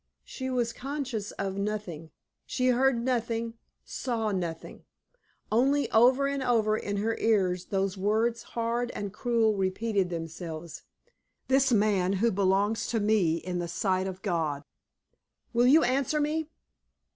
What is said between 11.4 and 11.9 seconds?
"This